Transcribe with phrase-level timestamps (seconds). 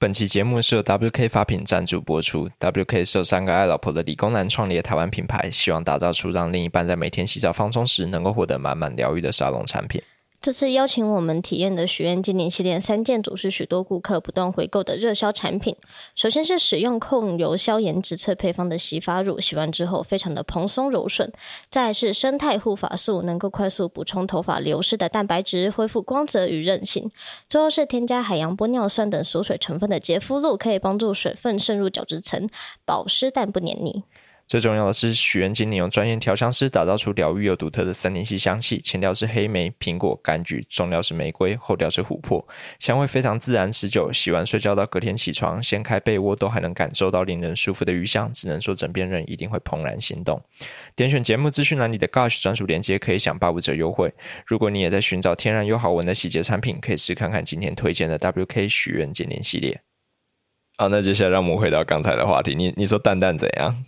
[0.00, 2.48] 本期节目是由 WK 发品赞助播出。
[2.60, 10.00] WK 是由三个爱老婆的理工男创立的台湾品牌，希望打造出让另一半在每天洗澡放松时能够获得满满疗愈的沙龙产品。
[10.40, 15.74] 这次邀请我们体验的许愿精灵系列三件组是许多顾客不断回购的热销产品。
[16.14, 21.30] 首先是使用控油消炎植萃配方的洗发乳，洗完之后非常的蓬松柔顺。
[21.70, 27.10] 再是生态护发素，能够快速补充头发流失的蛋白质，恢复光泽与韧性。
[27.50, 32.48] 最后是添加海洋玻尿酸等锁水成分的洁肤露，可以帮助水分渗入角质层，
[32.84, 34.04] 保湿但不黏腻。
[34.48, 42.42] 最重要的是，许愿精灵用专业调香师打造出疗愈又独特的森林系香气，前调是黑莓、苹果、柑橘，中调是玫瑰，后调是琥珀，
[42.78, 44.10] 香味非常自然持久。
[44.10, 50.42] 洗完睡觉到隔天起床，掀开被窝都还能感受到令人舒服的余香，只能说枕边人一定会怦然心动。
[50.96, 54.10] 点选节目资讯栏里的 Gush 专属链接，可以享八五折优惠。
[54.46, 59.82] 如果你也在寻找天然又好闻的洗洁产品，可以试看看今天推荐的 WK 许愿精灵系列。
[60.78, 63.84] 好，那接下来让我们回到刚才的话题，你你说蛋蛋怎样？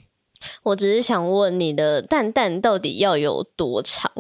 [0.63, 4.11] 我只是想问你的蛋蛋到底要有多长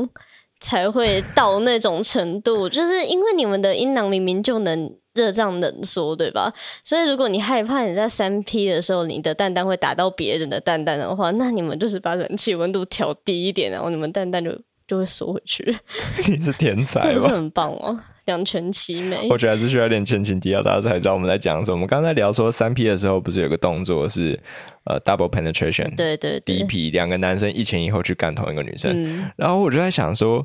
[0.60, 2.68] 才会到 那种程度？
[2.68, 6.52] 就是因为你们的阴囊明明就能热胀冷缩，对吧？
[6.84, 14.50] 所以如果你害怕你在三 P 的时候你的蛋蛋会打到别人的蛋蛋的话，那你们就是把冷气温度调低一点，然后你们蛋蛋就
[14.91, 15.62] 就会缩回去。
[16.27, 17.06] 你是天才吧？
[17.06, 17.96] 这不是很棒哦。
[18.24, 21.77] 两全其美，我觉得还是需要点前情提要，大家才知道我们在讲什么。
[21.77, 24.38] 我们刚才聊说三 P 的时候，不是有个动作是
[24.84, 30.44] 呃 double penetration，对对对，DP 两个男生一前一后去干同一个女生，嗯，然后我就在想说，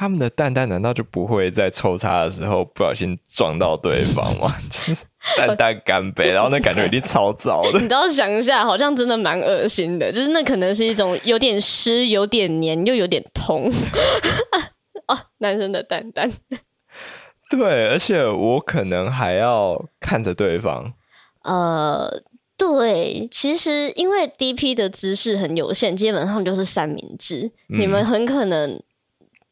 [0.00, 4.50] 他们的蛋蛋难道就不会在抽插的时候不小心撞到对方吗？
[4.72, 5.04] 就是
[5.36, 7.78] 蛋蛋干杯，然后那感觉一定超糟的。
[7.84, 13.70] 你都要想一下，好像真的蛮恶心的，就是那可能是一种有点湿、有点黏又有点痛
[15.04, 16.32] 啊， 男生的蛋蛋。
[17.50, 20.94] 对，而且我可能还要看着对方。
[21.42, 22.10] 呃，
[22.56, 27.50] 对，其实因为 DP 的姿势很有限，基本上就是三明治。
[27.68, 28.80] 嗯、你们很可能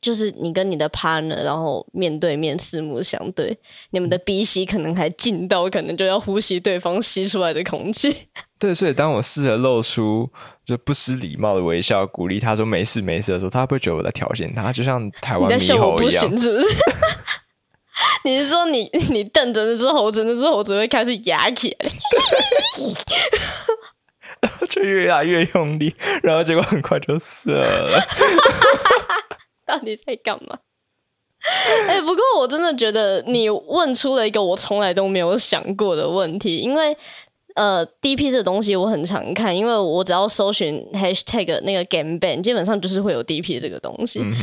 [0.00, 3.59] 就是你跟你的 partner，然后面对面四目相对，
[3.91, 8.14] 你们的鼻息可能还近到可能就要呼吸对方吸出来的空气。
[8.58, 10.28] 对，所以当我试着露出
[10.64, 14.70] 就不失礼貌的微笑，鼓励他说没事没事的时候，他会不会觉得我在挑衅他？
[14.72, 16.66] 就像台湾猕猴一样，是不是？
[18.25, 21.91] 你是说你你瞪着那只猴子，那只猴子会开始牙起来，
[24.41, 25.92] 然 后就越压越用力，
[26.22, 28.00] 然后结果很快就死了。
[29.68, 30.58] 到底在干嘛？
[31.86, 36.96] 哎、欸，不过我真的觉得你问出了一个我从来都没有想过的问题，因为
[37.54, 44.34] 呃，DP 这个东西我很常看，因为我只要搜寻 hashtag 那个 game ban，基本上就是会有 DP 这个东西，嗯、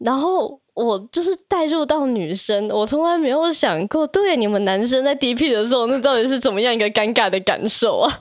[0.00, 0.58] 然后。
[0.76, 8.12] 我就是带入到女生，我从来没有想过，对你们男生在 DP 的时候，那到底是怎么样一个尴尬的感受啊？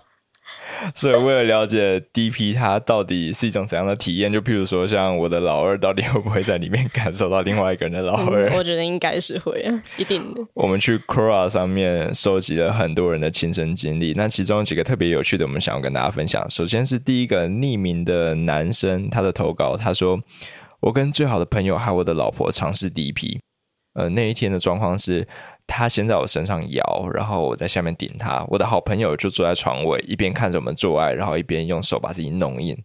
[0.94, 8.50] 所以为了了解 DP 它到底是一种怎样的体验，就譬如说，像我的老二到底会不会在里面感受到另外一个人的老二？
[8.50, 10.42] 嗯、我觉得应该是会啊，一定的。
[10.54, 16.50] 我们去 Quora 上面收集了很多人的亲身经历，那其中有几个特别有趣的，我们想要跟大家分享。
[16.50, 20.20] 首先是第一个匿名的男生，他的投稿，他说。
[20.82, 23.40] 我跟最好的朋友还有我的老婆尝试 DP，
[23.96, 25.28] 呃，那一天的状况是，
[25.68, 28.46] 他先在我身上摇，然后我在下面顶他。
[28.50, 32.78] 我的好朋友就坐在床尾，一边看着我们做爱，然后一边用手把自己弄硬。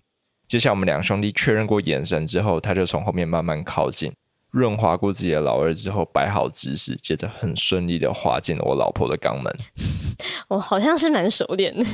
[0.48, 4.12] 接下来我们两兄弟确认过眼神之后，他就从后面慢慢靠近，
[4.50, 9.54] 润滑过自己的老二之后，摆好姿势，接着很顺利的滑进了我老婆的肛门。
[10.48, 11.84] 我好像是蛮熟练的，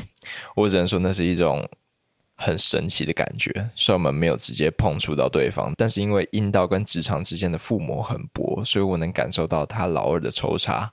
[0.55, 1.69] 我只能说那是一种。
[2.37, 10.93] 很神奇的感觉，虽然我们没有直接碰触到对方，但是因为阴道跟直肠之间的腹膜很薄，所以我能感受到他老二的抽插。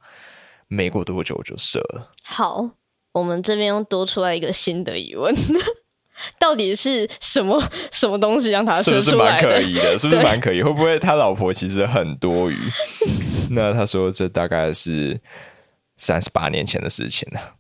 [0.70, 2.12] 没过多久我就射了。
[2.24, 2.68] 好，
[3.12, 5.36] 我们这边又多出来一个新的疑问：
[6.40, 7.62] 到底是什么
[7.92, 9.50] 什么东西让他射出来的？
[9.52, 9.98] 是不是蛮可疑的？
[10.00, 10.64] 是不是蛮可疑？
[10.64, 12.58] 会不会他老婆其实很多余？
[13.52, 15.20] 那他说这大概是
[15.98, 17.56] 三十八年前的事情了。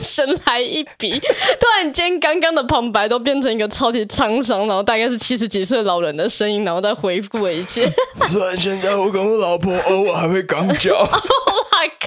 [0.00, 1.18] 神来一笔，
[1.60, 7.90] 突然间刚刚的旁白都变成一个超级沧桑，然后大概是七十几岁老人的声音，然后再回顾一切。
[8.26, 11.14] 虽然现在我跟我老婆偶尔还会刚交， 我、oh、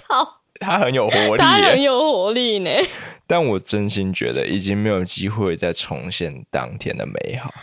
[0.07, 2.69] 靠，他很有活力，他很有活力呢。
[3.27, 7.53] 但我真心觉得已经没有机会再重现当天的美好。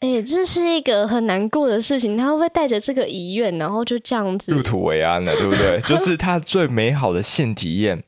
[0.00, 2.16] 哎、欸，这是一个很难过的事情。
[2.16, 5.80] 他会不会带着这个遗愿，然后就这样子入土为安了，对不对？
[5.80, 8.04] 就是他最美好的性体验。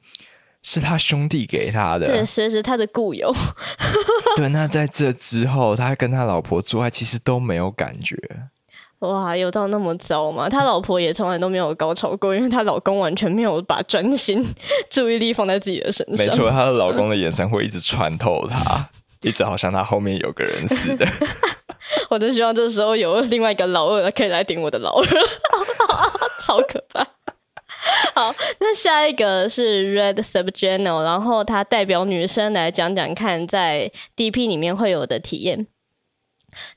[0.62, 3.34] 是他兄弟给他的，对，随时他的故友。
[4.36, 8.16] 对，那在这之后，他跟他老婆做爱其实都没有感觉。
[9.00, 10.48] 哇，有到那么糟吗？
[10.48, 14.44] 他老婆也从来都没有高潮过，因为她老公完全没有把专心
[14.90, 16.26] 注意力放在自己的身上。
[16.26, 18.58] 没错，她的老公的眼神会一直穿透她，
[19.22, 21.06] 一直好像她后面有个人似的。
[22.10, 25.06] 我就希望这时候有另外一个老二可以来顶我的老二，
[26.42, 27.06] 超可怕。
[28.18, 35.68] 好，那下一个是 Red Subgenre，然后他代表女生来讲讲看，在 DP 里面会有的体验。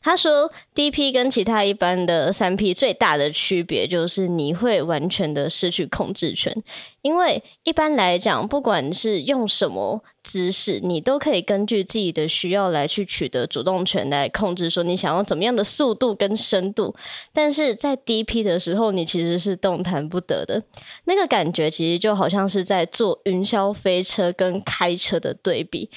[0.02, 6.56] 他说，DP 跟其他一般的三 P 最大的区别就是你会完全的失去控制权，
[7.02, 16.94] 因为一般来讲，不管是用什么姿势，你都可以根据自己的需要来去取得主动权来控制，说你想要怎么样的速度跟深度。
[17.34, 20.62] 但是在 DP 的时候，你其实是动弹不得的，
[21.06, 25.90] 那个感觉其实就好像是在坐云霄飞车跟开车的对比。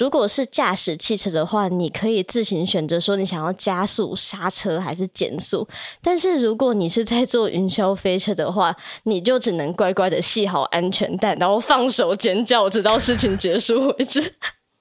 [0.00, 5.68] 如果是驾驶汽车的话，你可以自行选择说你想要加速、刹车还是减速。
[6.00, 14.32] 但是如果你是在坐云霄飞车的话，你就只能乖乖的系好安全带，然后放手尖叫，直到事情结束为止。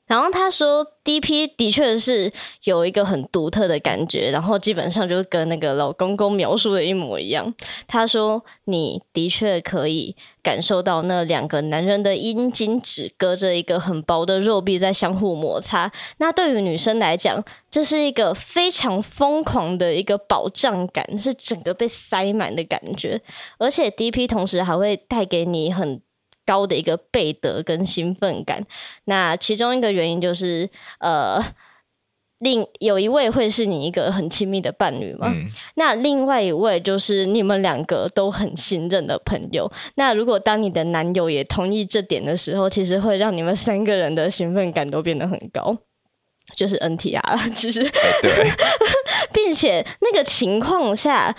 [0.10, 2.34] 然后他说，DP 的确是
[2.64, 7.54] 有一个很独特的感觉，然后基本上就跟那个老公公描述的一模一样。
[7.88, 15.92] 他说，你的确可以感受到那两个男人的阴茎只隔着一个很薄的肉壁在相互摩擦。
[16.18, 23.22] 那对于女生来讲，这是一个非常疯狂的一个保障感，是整个被塞满的感觉。
[23.60, 26.02] 而且 DP 同时还会带给你很
[26.50, 28.66] 高的一个备得跟兴奋感，
[29.06, 30.68] 那其中一个原因就是，
[31.00, 31.40] 呃，
[32.40, 39.72] 另有一位会是你一个很亲密的伴侣嘛，嗯、那另外一位就是你们两个都很信任的朋友。
[39.94, 45.78] 那如果当你的男友也同意这点的时候，其实会让你们三个人的兴奋感都变得很高，
[46.56, 47.92] 就是 NTR，其实、欸、
[48.24, 48.52] 对，
[49.32, 51.36] 并且那个情况下。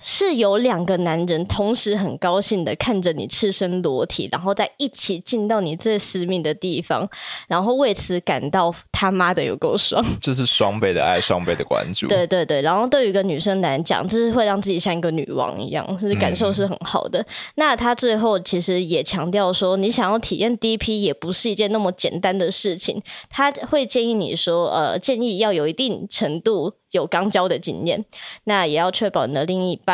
[0.00, 7.08] 是有两个男人同时很高兴的看着你赤身裸体，然后再一起进到你最私密的地方，
[7.46, 10.04] 然后为此感到他妈的有够爽。
[10.20, 12.06] 这是双倍的爱，双倍的关注。
[12.08, 17.20] 对对对，然后对于一个女生来讲，这是会让自己像一个女王一样，就是感受是很好的。
[17.20, 17.26] 嗯、
[17.56, 23.02] 那他最后其实也强调说，你想要体验 DP 也不是一件那么简单的事情。
[23.28, 26.74] 他会建议你说，呃，建议要有一定程度。
[26.92, 28.04] 有肛交的经验，
[28.42, 29.89] 那也要确保你的另一半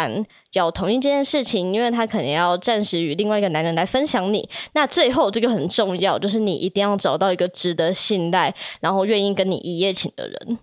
[0.52, 4.48] 要同意这件事情，因为他可能要暂时与另外一个男人来分享你。
[4.72, 10.58] 那最后这个很重要，就是你一定要找到一个值得信赖，然后愿意跟你一夜情的人。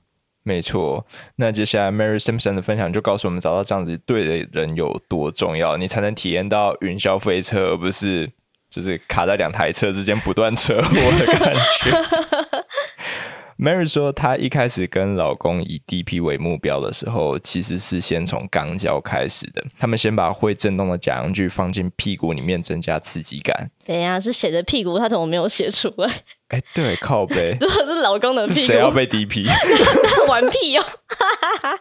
[0.46, 1.06] 没错，
[1.38, 8.30] 那接下来 Mary Simpson 的分享就告诉我们，找到这样子对的人有多重要，你才能体验到云霄飞车，而不是
[8.70, 11.92] 就是卡在两台车之间不断车祸的感觉。
[13.64, 19.64] Mary 说，她一开始跟老公以 DP 为目标的时候，其实是先从肛交开始的。
[19.80, 23.72] 他们先把会震动的假阳具放进屁股里面，增加刺激感。
[23.86, 26.10] 等一下，是写的屁股，他怎么没有写出来？
[26.50, 27.58] 哎、欸，对，靠背。
[27.62, 29.50] 如果是老公的屁股，谁要被 DP？
[30.28, 30.86] 玩屁哦！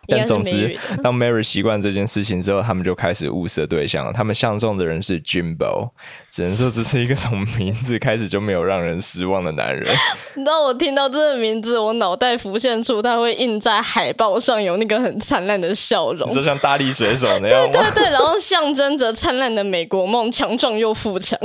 [0.09, 4.13] 但总之，当 Mary 习惯这件事情之后，他们就开始物色对象了。
[4.15, 5.91] 他们相中的人是 Jimbo，
[6.31, 9.95] 只能说这是一个从名字开始就没有让人失望的男人。
[10.35, 21.39] 你知道我听到这个名字，我脑袋浮现出他会印在海报上有那个很灿烂的笑容，就像大力水手那样对对，然后象征着灿烂的美国梦，强壮又富强。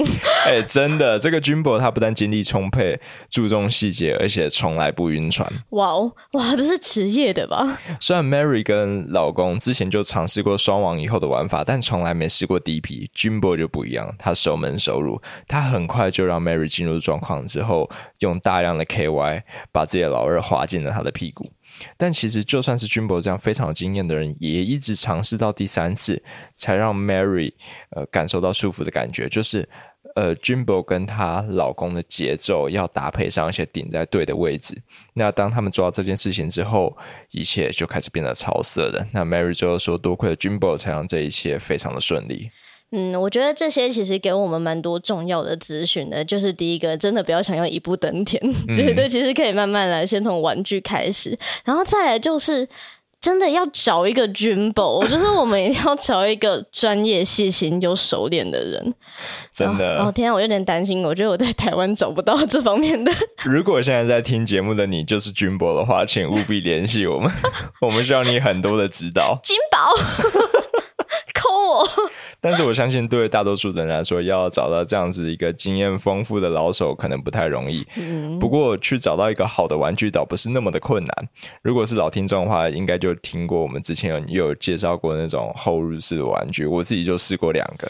[0.49, 2.97] 哎、欸，真的，这个 Jimbo 他不但精力充沛，
[3.29, 5.45] 注重细节，而且从来不晕船。
[5.71, 7.77] 哇哦，哇，这是职业的吧？
[7.99, 13.09] 虽然 Mary 跟老公之前就尝试过双网以后的玩法，但从来没试过 DP。
[13.13, 17.89] Jimbo 就不一样，他熟门熟路，他很快就让 Mary 进入状况之后，
[18.19, 21.51] 用大量的 KY 把自己的老二滑进了他的屁股。
[21.97, 26.23] 但其实就算是 Jimbo 这样非常有经验的人，也一直尝试到第三次，
[26.55, 27.51] 才让 Mary
[27.89, 29.67] 呃感受到舒服的感觉，就是。
[30.15, 34.75] 呃，Jimbo 跟她老公的节奏要搭配上，而且顶在对的位置。
[35.13, 36.95] 那当他们做到这件事情之后，
[37.31, 39.05] 一切就开始变得潮色了。
[39.13, 42.49] 那 Mary 最后说：“多亏了 Jimbo，才让这一切非常的顺利。”
[42.91, 46.23] 嗯，我觉得这些其实给我们蛮多重要的资讯的。
[46.23, 52.67] 就是第一个，真的不要想要一步登天，嗯、 对对，其实可以慢慢来，先从玩具开始，然后再来就是。
[53.19, 58.93] 真的要找一个 Jimbo， 就是我们一定要找一个专业、细心又熟练的人。
[59.53, 63.11] 真的，哦天啊，我有点担心，我觉得我在台湾找不到这方面的。
[63.43, 67.31] 如果现在在听节目的你就是 Jimbo 的话，请务必联系我们，
[67.81, 69.39] 我们需要你很多的指导。
[69.43, 69.93] 金宝，
[72.57, 77.85] 是我相信，对大多数人来说，要找到这样子一个经验丰富的老手，可能不太容易。
[77.97, 81.29] 嗯、不过，去找到一个好的玩具倒不是那么的困难。
[81.61, 87.87] 如果是老听众的话，应该就听过我们之前有有介绍过那种后入式的玩具，我自己就试过两个。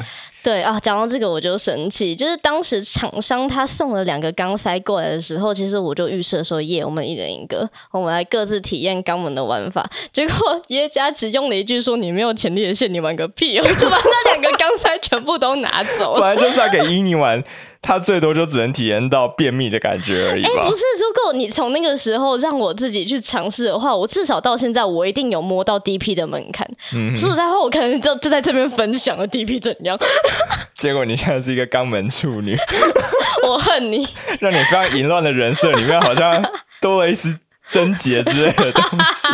[0.48, 9.86] 对啊，讲到这个我就生气，就是当时厂商他送了两个钢塞过来的时候，其实我就预设说，耶，我们一人一个，我们来各自体验肛门的玩法。
[10.13, 16.22] 结果 耶家只用了一句说：“你没有前列腺，你玩个屁！”我就把那两个钢塞全部都拿走了。
[16.24, 17.44] 本来就是要给伊尼玩。
[17.82, 20.44] 他最多就只能体验到便秘的感觉而已。
[20.44, 26.68] 哎、欸，不是，如果你从那个时候让我自己去尝试的话，我至少到现在我一定有摸到 DP 的门槛。
[27.16, 29.98] 说实在话，我可能就就在这边分享了 DP 怎样。
[30.76, 32.58] 结果你现在是一个肛门处女，
[33.48, 34.08] 我恨你，
[34.40, 36.44] 让你非常淫乱的人设里面好像
[36.82, 39.28] 多了一丝贞洁之类的东西。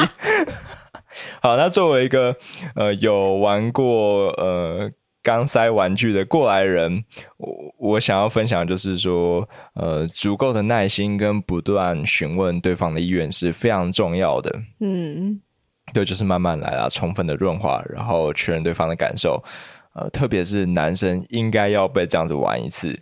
[1.41, 2.35] 好，那作为一个
[2.75, 4.89] 呃有玩过呃。
[5.23, 7.03] 钢塞玩具的过来人，
[7.37, 14.53] 我我想要分享的就是说，呃，足够的耐心跟不断询问对方的意愿是非常重要的。
[14.81, 15.41] 嗯，
[15.93, 19.41] 对，就是慢慢来啊，充分的润滑，然后确认对方的感受。
[19.93, 22.99] 呃，特别是男生应该要被这样子玩一次。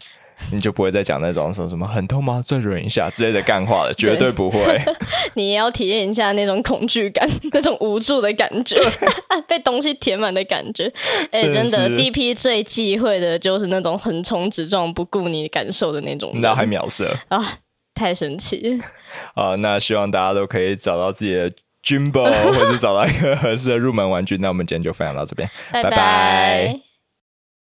[0.51, 2.41] 你就不会再讲那种说什么很痛吗？
[2.45, 4.81] 再忍一下之类的干话了，绝对不会。
[5.35, 10.91] 你也要体验一下那种恐惧感，那种无助的感觉，对 被东西填满的感觉。
[11.31, 16.31] 哎、欸，真的，，DP 最忌讳的就是那种横冲直撞、不顾你感受的那种。
[16.35, 17.59] 那还秒射啊！
[17.93, 18.81] 太神奇。
[19.35, 21.51] 啊，那希望大家都可以找到自己的
[21.83, 24.37] Jimbo，或者找到一个合适的入门玩具。
[24.37, 26.90] 那我们今天就分享到这边，拜拜。